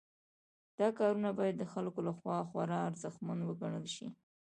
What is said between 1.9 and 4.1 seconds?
لخوا خورا ارزښتمن وګڼل شي.